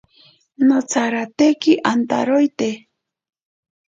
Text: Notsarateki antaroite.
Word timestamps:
Notsarateki 0.69 1.73
antaroite. 1.91 2.71